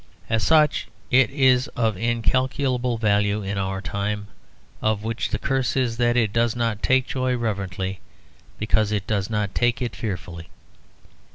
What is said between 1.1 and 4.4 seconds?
it is of incalculable value in our time,